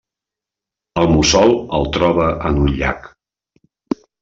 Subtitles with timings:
[1.01, 3.09] El mussol el troba en un llac.